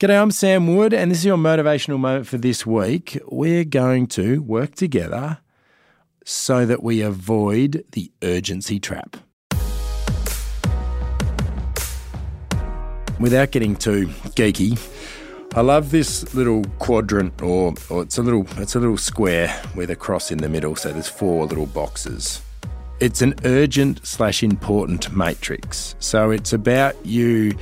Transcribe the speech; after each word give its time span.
G'day, 0.00 0.20
I'm 0.20 0.32
Sam 0.32 0.74
Wood, 0.74 0.92
and 0.92 1.08
this 1.08 1.18
is 1.18 1.24
your 1.24 1.36
motivational 1.36 2.00
moment 2.00 2.26
for 2.26 2.36
this 2.36 2.66
week. 2.66 3.16
We're 3.28 3.64
going 3.64 4.08
to 4.08 4.42
work 4.42 4.74
together 4.74 5.38
so 6.24 6.66
that 6.66 6.82
we 6.82 7.00
avoid 7.00 7.84
the 7.92 8.10
urgency 8.20 8.80
trap. 8.80 9.16
Without 13.20 13.52
getting 13.52 13.76
too 13.76 14.08
geeky, 14.34 14.76
I 15.54 15.60
love 15.60 15.92
this 15.92 16.34
little 16.34 16.64
quadrant, 16.80 17.40
or, 17.40 17.74
or 17.88 18.02
it's 18.02 18.18
a 18.18 18.22
little 18.24 18.48
it's 18.56 18.74
a 18.74 18.80
little 18.80 18.98
square 18.98 19.62
with 19.76 19.90
a 19.90 19.96
cross 19.96 20.32
in 20.32 20.38
the 20.38 20.48
middle. 20.48 20.74
So 20.74 20.90
there's 20.92 21.06
four 21.06 21.46
little 21.46 21.66
boxes. 21.66 22.42
It's 22.98 23.22
an 23.22 23.36
urgent 23.44 24.04
slash 24.04 24.42
important 24.42 25.14
matrix. 25.16 25.94
So 26.00 26.32
it's 26.32 26.52
about 26.52 26.96
you 27.06 27.56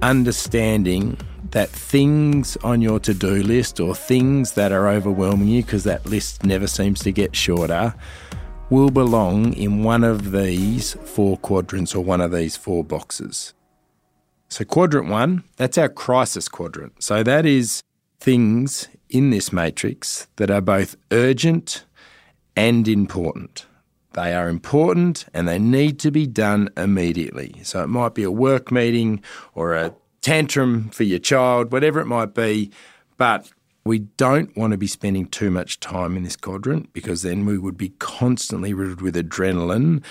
understanding 0.00 1.18
that 1.50 1.68
things 1.68 2.56
on 2.58 2.82
your 2.82 3.00
to 3.00 3.14
do 3.14 3.42
list 3.42 3.80
or 3.80 3.94
things 3.94 4.52
that 4.52 4.72
are 4.72 4.88
overwhelming 4.88 5.48
you, 5.48 5.62
because 5.62 5.84
that 5.84 6.06
list 6.06 6.44
never 6.44 6.66
seems 6.66 7.00
to 7.00 7.12
get 7.12 7.36
shorter, 7.36 7.94
will 8.70 8.90
belong 8.90 9.52
in 9.52 9.82
one 9.82 10.02
of 10.02 10.32
these 10.32 10.94
four 10.94 11.36
quadrants 11.38 11.94
or 11.94 12.02
one 12.02 12.20
of 12.20 12.32
these 12.32 12.56
four 12.56 12.82
boxes. 12.82 13.54
So, 14.48 14.64
quadrant 14.64 15.08
one, 15.08 15.44
that's 15.56 15.78
our 15.78 15.88
crisis 15.88 16.48
quadrant. 16.48 17.02
So, 17.02 17.22
that 17.22 17.46
is 17.46 17.82
things 18.20 18.88
in 19.08 19.30
this 19.30 19.52
matrix 19.52 20.28
that 20.36 20.50
are 20.50 20.60
both 20.60 20.96
urgent 21.10 21.84
and 22.56 22.88
important. 22.88 23.66
They 24.14 24.34
are 24.34 24.48
important 24.48 25.26
and 25.34 25.46
they 25.46 25.58
need 25.58 25.98
to 26.00 26.10
be 26.10 26.26
done 26.26 26.70
immediately. 26.76 27.60
So, 27.62 27.82
it 27.82 27.88
might 27.88 28.14
be 28.14 28.22
a 28.22 28.30
work 28.30 28.72
meeting 28.72 29.22
or 29.54 29.74
a 29.74 29.94
tantrum 30.26 30.90
for 30.90 31.04
your 31.04 31.20
child, 31.20 31.70
whatever 31.70 32.00
it 32.00 32.06
might 32.06 32.34
be. 32.34 32.72
But 33.16 33.48
we 33.84 34.00
don't 34.00 34.54
want 34.56 34.72
to 34.72 34.76
be 34.76 34.88
spending 34.88 35.26
too 35.26 35.52
much 35.52 35.78
time 35.78 36.16
in 36.16 36.24
this 36.24 36.34
quadrant 36.34 36.92
because 36.92 37.22
then 37.22 37.46
we 37.46 37.56
would 37.56 37.76
be 37.76 37.90
constantly 38.00 38.74
riddled 38.74 39.02
with 39.02 39.14
adrenaline, 39.14 40.02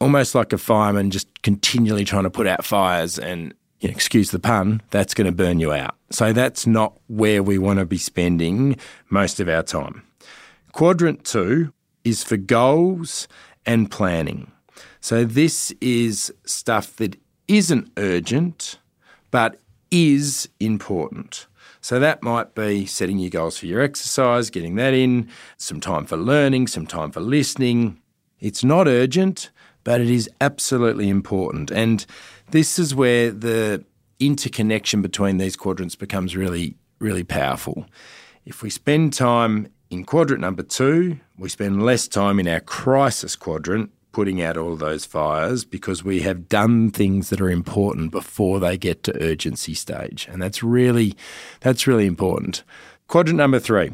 almost 0.00 0.34
like 0.34 0.52
a 0.52 0.58
fireman 0.58 1.12
just 1.12 1.42
continually 1.42 2.04
trying 2.04 2.24
to 2.24 2.30
put 2.30 2.48
out 2.48 2.64
fires 2.64 3.20
and 3.20 3.54
you 3.78 3.88
know, 3.88 3.92
excuse 3.92 4.32
the 4.32 4.40
pun, 4.40 4.82
that's 4.90 5.14
going 5.14 5.26
to 5.26 5.32
burn 5.32 5.60
you 5.60 5.72
out. 5.72 5.94
So 6.10 6.32
that's 6.32 6.66
not 6.66 6.98
where 7.06 7.40
we 7.40 7.56
want 7.56 7.78
to 7.78 7.86
be 7.86 7.98
spending 7.98 8.76
most 9.10 9.38
of 9.38 9.48
our 9.48 9.62
time. 9.62 10.02
Quadrant 10.72 11.24
two 11.24 11.72
is 12.02 12.24
for 12.24 12.36
goals 12.36 13.28
and 13.64 13.88
planning. 13.88 14.50
So 15.00 15.24
this 15.24 15.72
is 15.80 16.34
stuff 16.44 16.96
that 16.96 17.16
isn't 17.46 17.92
urgent 17.96 18.79
but 19.30 19.60
is 19.90 20.48
important. 20.58 21.46
So 21.80 21.98
that 21.98 22.22
might 22.22 22.54
be 22.54 22.84
setting 22.86 23.18
your 23.18 23.30
goals 23.30 23.58
for 23.58 23.66
your 23.66 23.80
exercise, 23.80 24.50
getting 24.50 24.76
that 24.76 24.92
in, 24.92 25.28
some 25.56 25.80
time 25.80 26.04
for 26.04 26.16
learning, 26.16 26.66
some 26.66 26.86
time 26.86 27.10
for 27.10 27.20
listening. 27.20 28.00
It's 28.38 28.62
not 28.62 28.86
urgent, 28.86 29.50
but 29.82 30.00
it 30.00 30.10
is 30.10 30.28
absolutely 30.40 31.08
important. 31.08 31.70
And 31.70 32.04
this 32.50 32.78
is 32.78 32.94
where 32.94 33.30
the 33.30 33.84
interconnection 34.18 35.00
between 35.00 35.38
these 35.38 35.56
quadrants 35.56 35.96
becomes 35.96 36.36
really, 36.36 36.76
really 36.98 37.24
powerful. 37.24 37.86
If 38.44 38.62
we 38.62 38.70
spend 38.70 39.14
time 39.14 39.68
in 39.88 40.04
quadrant 40.04 40.40
number 40.40 40.62
two, 40.62 41.18
we 41.38 41.48
spend 41.48 41.82
less 41.82 42.06
time 42.06 42.38
in 42.38 42.46
our 42.46 42.60
crisis 42.60 43.36
quadrant, 43.36 43.90
putting 44.12 44.42
out 44.42 44.56
all 44.56 44.76
those 44.76 45.04
fires 45.04 45.64
because 45.64 46.04
we 46.04 46.20
have 46.20 46.48
done 46.48 46.90
things 46.90 47.30
that 47.30 47.40
are 47.40 47.50
important 47.50 48.10
before 48.10 48.58
they 48.58 48.76
get 48.76 49.02
to 49.04 49.22
urgency 49.22 49.74
stage. 49.74 50.28
And 50.30 50.42
that's 50.42 50.62
really 50.62 51.14
that's 51.60 51.86
really 51.86 52.06
important. 52.06 52.62
Quadrant 53.06 53.38
number 53.38 53.58
3 53.58 53.90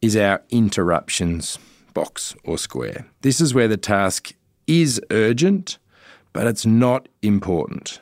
is 0.00 0.16
our 0.16 0.42
interruptions 0.50 1.58
box 1.94 2.34
or 2.44 2.58
square. 2.58 3.06
This 3.22 3.40
is 3.40 3.54
where 3.54 3.68
the 3.68 3.76
task 3.76 4.32
is 4.66 5.00
urgent, 5.10 5.78
but 6.32 6.46
it's 6.46 6.66
not 6.66 7.08
important. 7.22 8.00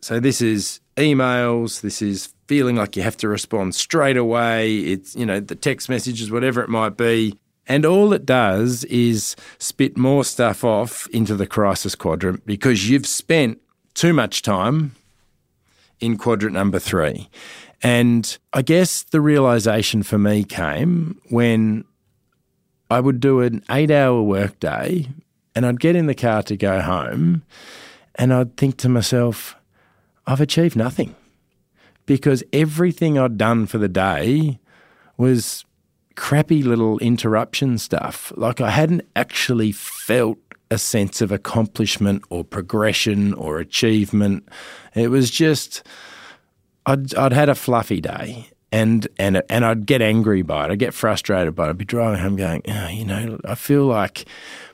So 0.00 0.20
this 0.20 0.40
is 0.40 0.80
emails, 0.96 1.80
this 1.80 2.02
is 2.02 2.34
feeling 2.46 2.76
like 2.76 2.96
you 2.96 3.02
have 3.02 3.16
to 3.18 3.28
respond 3.28 3.74
straight 3.74 4.16
away, 4.16 4.78
it's 4.78 5.14
you 5.14 5.24
know 5.24 5.40
the 5.40 5.54
text 5.54 5.88
messages 5.88 6.30
whatever 6.30 6.62
it 6.62 6.68
might 6.68 6.96
be 6.96 7.38
and 7.68 7.84
all 7.84 8.12
it 8.12 8.26
does 8.26 8.84
is 8.84 9.36
spit 9.58 9.96
more 9.96 10.24
stuff 10.24 10.64
off 10.64 11.08
into 11.08 11.34
the 11.36 11.46
crisis 11.46 11.94
quadrant 11.94 12.44
because 12.44 12.88
you've 12.90 13.06
spent 13.06 13.60
too 13.94 14.12
much 14.12 14.42
time 14.42 14.94
in 16.00 16.16
quadrant 16.16 16.54
number 16.54 16.78
three. 16.78 17.28
And 17.82 18.36
I 18.52 18.62
guess 18.62 19.02
the 19.02 19.20
realization 19.20 20.02
for 20.02 20.18
me 20.18 20.44
came 20.44 21.20
when 21.30 21.84
I 22.90 23.00
would 23.00 23.20
do 23.20 23.40
an 23.40 23.62
eight 23.70 23.90
hour 23.90 24.22
workday 24.22 25.08
and 25.54 25.66
I'd 25.66 25.80
get 25.80 25.96
in 25.96 26.06
the 26.06 26.14
car 26.14 26.42
to 26.44 26.56
go 26.56 26.80
home 26.80 27.42
and 28.16 28.32
I'd 28.32 28.56
think 28.56 28.76
to 28.78 28.88
myself, 28.88 29.56
I've 30.26 30.40
achieved 30.40 30.76
nothing 30.76 31.14
because 32.06 32.42
everything 32.52 33.18
I'd 33.18 33.38
done 33.38 33.66
for 33.66 33.78
the 33.78 33.88
day 33.88 34.60
was 35.16 35.64
crappy 36.16 36.62
little 36.62 36.98
interruption 36.98 37.78
stuff. 37.78 38.32
Like 38.36 38.60
I 38.60 38.70
hadn't 38.70 39.02
actually 39.16 39.72
felt 39.72 40.38
a 40.70 40.78
sense 40.78 41.20
of 41.20 41.30
accomplishment 41.30 42.24
or 42.30 42.44
progression 42.44 43.34
or 43.34 43.58
achievement. 43.58 44.48
It 44.94 45.08
was 45.08 45.30
just 45.30 45.82
I'd 46.86 47.14
I'd 47.14 47.32
had 47.32 47.48
a 47.48 47.54
fluffy 47.54 48.00
day 48.00 48.48
and 48.72 49.06
and 49.18 49.42
and 49.48 49.64
I'd 49.64 49.86
get 49.86 50.02
angry 50.02 50.42
by 50.42 50.64
it. 50.64 50.70
I'd 50.72 50.78
get 50.78 50.94
frustrated 50.94 51.54
by 51.54 51.66
it. 51.66 51.70
I'd 51.70 51.78
be 51.78 51.84
driving 51.84 52.20
home 52.20 52.36
going, 52.36 52.62
oh, 52.66 52.88
you 52.88 53.04
know, 53.04 53.38
I 53.44 53.54
feel 53.54 53.84
like 53.84 54.24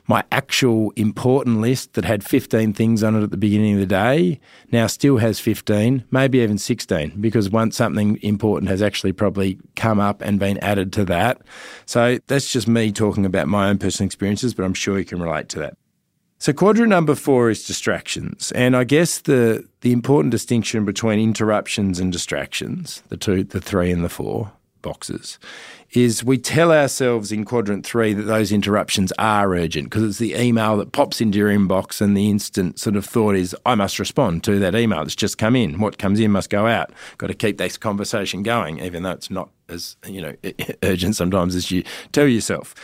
my 0.07 0.23
actual 0.31 0.91
important 0.95 1.61
list 1.61 1.93
that 1.93 2.03
had 2.03 2.23
15 2.23 2.73
things 2.73 3.03
on 3.03 3.15
it 3.15 3.21
at 3.21 3.29
the 3.29 3.37
beginning 3.37 3.75
of 3.75 3.79
the 3.79 3.85
day 3.85 4.39
now 4.71 4.87
still 4.87 5.17
has 5.17 5.39
15, 5.39 6.03
maybe 6.09 6.39
even 6.39 6.57
16, 6.57 7.21
because 7.21 7.51
once 7.51 7.77
something 7.77 8.17
important 8.23 8.71
has 8.71 8.81
actually 8.81 9.11
probably 9.11 9.59
come 9.75 9.99
up 9.99 10.21
and 10.21 10.39
been 10.39 10.57
added 10.59 10.91
to 10.93 11.05
that. 11.05 11.39
So 11.85 12.17
that's 12.25 12.51
just 12.51 12.67
me 12.67 12.91
talking 12.91 13.23
about 13.23 13.47
my 13.47 13.69
own 13.69 13.77
personal 13.77 14.07
experiences, 14.07 14.55
but 14.55 14.63
I'm 14.63 14.73
sure 14.73 14.97
you 14.97 15.05
can 15.05 15.21
relate 15.21 15.47
to 15.49 15.59
that. 15.59 15.77
So 16.41 16.53
quadrant 16.53 16.89
number 16.89 17.15
four 17.15 17.49
is 17.49 17.65
distractions. 17.65 18.53
And 18.53 18.75
I 18.75 18.85
guess 18.85 19.19
the 19.19 19.67
the 19.81 19.91
important 19.91 20.31
distinction 20.31 20.85
between 20.85 21.19
interruptions 21.19 21.99
and 21.99 22.11
distractions, 22.11 23.03
the 23.09 23.17
two 23.17 23.43
the 23.43 23.59
three 23.59 23.91
and 23.91 24.03
the 24.03 24.09
four 24.09 24.53
boxes, 24.81 25.37
is 25.91 26.23
we 26.23 26.37
tell 26.37 26.71
ourselves 26.71 27.33
in 27.33 27.43
quadrant 27.43 27.85
three 27.85 28.13
that 28.13 28.23
those 28.23 28.53
interruptions 28.53 29.11
are 29.19 29.53
urgent 29.53 29.89
because 29.89 30.03
it's 30.03 30.17
the 30.17 30.33
email 30.35 30.77
that 30.77 30.93
pops 30.93 31.19
into 31.19 31.37
your 31.37 31.49
inbox 31.49 31.99
and 31.99 32.15
the 32.15 32.29
instant 32.29 32.79
sort 32.79 32.95
of 32.95 33.05
thought 33.05 33.35
is, 33.35 33.53
I 33.65 33.75
must 33.75 33.99
respond 33.99 34.45
to 34.45 34.59
that 34.59 34.75
email 34.75 34.99
that's 34.99 35.17
just 35.17 35.37
come 35.37 35.57
in. 35.57 35.81
What 35.81 35.97
comes 35.97 36.21
in 36.21 36.31
must 36.31 36.49
go 36.49 36.67
out. 36.67 36.91
Got 37.17 37.27
to 37.27 37.33
keep 37.33 37.57
this 37.57 37.77
conversation 37.77 38.43
going, 38.43 38.79
even 38.79 39.03
though 39.03 39.11
it's 39.11 39.29
not 39.29 39.49
as, 39.67 39.97
you 40.07 40.21
know, 40.21 40.35
urgent 40.83 41.17
sometimes 41.17 41.53
as 41.55 41.69
you 41.69 41.83
tell 42.13 42.27
yourself. 42.27 42.75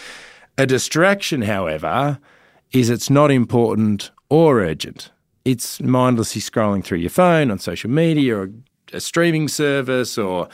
A 0.57 0.65
distraction, 0.65 1.43
however, 1.43 2.19
is 2.71 2.89
it's 2.89 3.09
not 3.09 3.31
important 3.31 4.11
or 4.29 4.61
urgent. 4.61 5.11
It's 5.43 5.81
mindlessly 5.81 6.41
scrolling 6.41 6.83
through 6.83 6.99
your 6.99 7.09
phone 7.09 7.51
on 7.51 7.59
social 7.59 7.89
media 7.89 8.37
or 8.37 8.49
a 8.93 8.99
streaming 8.99 9.47
service 9.47 10.17
or 10.17 10.47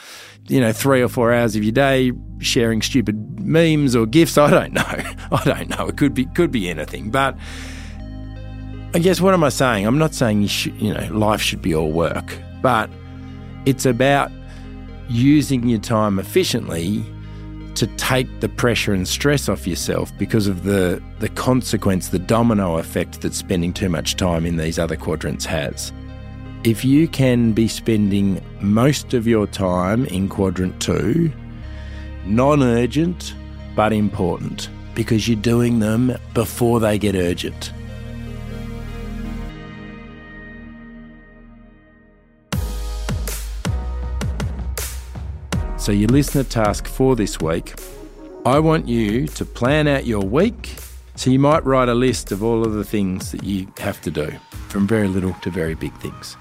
you 0.48 0.60
know 0.60 0.72
three 0.72 1.02
or 1.02 1.08
four 1.08 1.34
hours 1.34 1.56
of 1.56 1.64
your 1.64 1.72
day 1.72 2.12
sharing 2.40 2.82
stupid 2.82 3.40
memes 3.40 3.96
or 3.96 4.06
gifs 4.06 4.38
i 4.38 4.50
don't 4.50 4.74
know. 4.74 4.82
I 5.32 5.44
don't 5.44 5.70
know. 5.70 5.88
It 5.88 5.98
could 5.98 6.14
be 6.14 6.26
could 6.26 6.52
be 6.52 6.70
anything. 6.70 7.12
But 7.12 7.38
i 8.94 9.00
guess 9.00 9.22
what 9.22 9.34
am 9.34 9.44
i 9.44 9.50
saying? 9.50 9.86
I'm 9.86 9.98
not 9.98 10.14
saying 10.14 10.42
you 10.42 10.48
should 10.48 10.82
you 10.82 10.94
know 10.94 11.08
life 11.14 11.42
should 11.42 11.62
be 11.62 11.76
all 11.76 11.92
work 11.92 12.38
but 12.62 12.90
it's 13.66 13.86
about 13.86 14.32
using 15.10 15.68
your 15.68 15.80
time 15.80 16.20
efficiently 16.20 17.04
to 17.82 17.88
take 17.98 18.42
the 18.42 18.48
pressure 18.48 18.94
and 18.94 19.08
stress 19.08 19.50
off 19.50 19.66
yourself 19.66 20.16
because 20.20 20.46
of 20.46 20.66
the, 20.66 21.02
the 21.18 21.30
consequence, 21.30 22.10
the 22.10 22.20
domino 22.20 22.78
effect 22.78 23.22
that 23.22 23.34
spending 23.34 23.74
too 23.74 23.90
much 23.90 24.18
time 24.18 24.46
in 24.46 24.58
these 24.58 24.78
other 24.78 24.96
quadrants 24.96 25.46
has. 25.46 25.92
If 26.64 26.86
you 26.86 27.08
can 27.08 27.54
be 27.54 27.68
spending 27.68 28.40
most 28.60 29.16
of 29.16 29.26
your 29.26 29.48
time 29.48 30.06
in 30.06 30.30
quadrant 30.30 30.80
two, 30.80 31.34
non 32.24 32.62
urgent 32.62 33.34
but 33.76 33.94
important, 33.94 34.70
because 34.94 35.28
you're 35.28 35.42
doing 35.42 35.80
them 35.80 36.16
before 36.36 36.80
they 36.80 37.00
get 37.00 37.16
urgent. 37.16 37.74
So, 45.82 45.92
your 45.92 46.10
listener 46.10 46.44
task 46.44 46.86
for 46.86 47.16
this 47.16 47.42
week 47.42 47.74
I 48.46 48.60
want 48.60 48.88
you 48.88 49.26
to 49.30 49.44
plan 49.44 49.88
out 49.88 50.06
your 50.06 50.24
week. 50.24 50.76
So, 51.16 51.32
you 51.32 51.40
might 51.40 51.66
write 51.66 51.90
a 51.90 51.96
list 51.96 52.32
of 52.32 52.44
all 52.44 52.64
of 52.64 52.74
the 52.74 52.84
things 52.84 53.32
that 53.32 53.44
you 53.44 53.68
have 53.80 54.00
to 54.02 54.12
do, 54.12 54.32
from 54.70 54.88
very 54.88 55.08
little 55.08 55.34
to 55.42 55.50
very 55.50 55.74
big 55.74 55.92
things. 55.96 56.38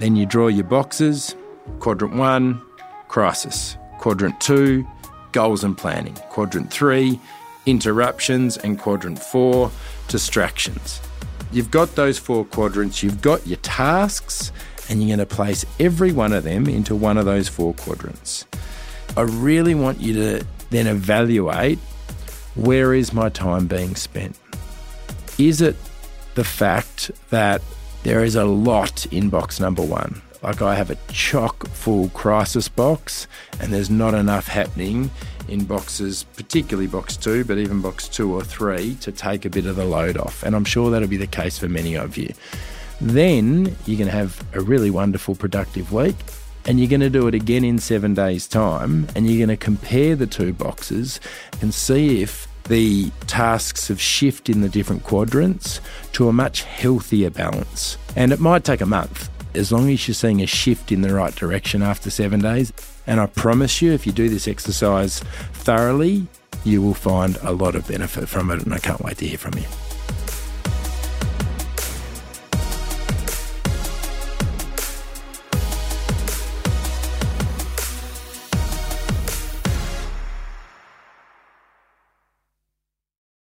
Then 0.00 0.16
you 0.16 0.26
draw 0.26 0.48
your 0.48 0.64
boxes 0.64 1.36
Quadrant 1.78 2.16
one, 2.16 2.60
crisis. 3.06 3.76
Quadrant 3.98 4.40
two, 4.40 4.84
goals 5.30 5.62
and 5.62 5.78
planning. 5.78 6.14
Quadrant 6.30 6.72
three, 6.72 7.20
interruptions. 7.66 8.56
And 8.56 8.80
quadrant 8.80 9.20
four, 9.20 9.70
distractions. 10.08 11.00
You've 11.52 11.70
got 11.70 11.94
those 11.94 12.18
four 12.18 12.44
quadrants, 12.46 13.00
you've 13.00 13.22
got 13.22 13.46
your 13.46 13.58
tasks, 13.58 14.50
and 14.88 15.00
you're 15.00 15.16
going 15.16 15.28
to 15.28 15.34
place 15.36 15.64
every 15.78 16.10
one 16.10 16.32
of 16.32 16.42
them 16.42 16.66
into 16.66 16.96
one 16.96 17.16
of 17.16 17.26
those 17.26 17.46
four 17.46 17.74
quadrants. 17.74 18.44
I 19.16 19.22
really 19.22 19.74
want 19.74 20.00
you 20.00 20.14
to 20.14 20.46
then 20.70 20.86
evaluate 20.86 21.78
where 22.54 22.94
is 22.94 23.12
my 23.12 23.28
time 23.28 23.66
being 23.66 23.94
spent? 23.94 24.38
Is 25.38 25.60
it 25.60 25.76
the 26.34 26.44
fact 26.44 27.10
that 27.30 27.62
there 28.02 28.24
is 28.24 28.36
a 28.36 28.44
lot 28.44 29.06
in 29.06 29.28
box 29.28 29.60
number 29.60 29.82
one? 29.82 30.22
Like 30.42 30.60
I 30.60 30.74
have 30.74 30.90
a 30.90 30.96
chock 31.08 31.68
full 31.68 32.08
crisis 32.10 32.68
box, 32.68 33.28
and 33.60 33.72
there's 33.72 33.90
not 33.90 34.14
enough 34.14 34.48
happening 34.48 35.10
in 35.46 35.64
boxes, 35.64 36.24
particularly 36.36 36.88
box 36.88 37.16
two, 37.16 37.44
but 37.44 37.58
even 37.58 37.80
box 37.80 38.08
two 38.08 38.32
or 38.34 38.42
three, 38.42 38.96
to 38.96 39.12
take 39.12 39.44
a 39.44 39.50
bit 39.50 39.66
of 39.66 39.76
the 39.76 39.84
load 39.84 40.16
off. 40.16 40.42
And 40.42 40.56
I'm 40.56 40.64
sure 40.64 40.90
that'll 40.90 41.08
be 41.08 41.16
the 41.16 41.26
case 41.26 41.58
for 41.58 41.68
many 41.68 41.96
of 41.96 42.16
you. 42.16 42.32
Then 43.00 43.76
you're 43.86 43.98
going 43.98 44.10
to 44.10 44.16
have 44.16 44.44
a 44.54 44.60
really 44.60 44.90
wonderful, 44.90 45.34
productive 45.34 45.92
week. 45.92 46.16
And 46.66 46.78
you're 46.78 46.88
going 46.88 47.00
to 47.00 47.10
do 47.10 47.26
it 47.26 47.34
again 47.34 47.64
in 47.64 47.78
seven 47.78 48.14
days' 48.14 48.46
time. 48.46 49.08
And 49.16 49.28
you're 49.28 49.44
going 49.44 49.56
to 49.56 49.62
compare 49.62 50.14
the 50.14 50.26
two 50.26 50.52
boxes 50.52 51.20
and 51.60 51.74
see 51.74 52.22
if 52.22 52.48
the 52.64 53.10
tasks 53.26 53.88
have 53.88 54.00
shifted 54.00 54.54
in 54.54 54.62
the 54.62 54.68
different 54.68 55.02
quadrants 55.02 55.80
to 56.12 56.28
a 56.28 56.32
much 56.32 56.62
healthier 56.62 57.30
balance. 57.30 57.98
And 58.14 58.32
it 58.32 58.40
might 58.40 58.64
take 58.64 58.80
a 58.80 58.86
month, 58.86 59.28
as 59.54 59.72
long 59.72 59.90
as 59.90 60.06
you're 60.06 60.14
seeing 60.14 60.40
a 60.40 60.46
shift 60.46 60.92
in 60.92 61.02
the 61.02 61.12
right 61.12 61.34
direction 61.34 61.82
after 61.82 62.10
seven 62.10 62.40
days. 62.40 62.72
And 63.06 63.20
I 63.20 63.26
promise 63.26 63.82
you, 63.82 63.92
if 63.92 64.06
you 64.06 64.12
do 64.12 64.28
this 64.28 64.46
exercise 64.46 65.20
thoroughly, 65.52 66.26
you 66.64 66.80
will 66.80 66.94
find 66.94 67.36
a 67.42 67.52
lot 67.52 67.74
of 67.74 67.88
benefit 67.88 68.28
from 68.28 68.50
it. 68.50 68.62
And 68.62 68.72
I 68.72 68.78
can't 68.78 69.00
wait 69.00 69.18
to 69.18 69.26
hear 69.26 69.38
from 69.38 69.54
you. 69.54 69.91